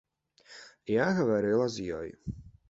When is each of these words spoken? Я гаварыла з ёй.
Я 0.93 1.05
гаварыла 1.19 1.69
з 1.75 1.87
ёй. 1.99 2.09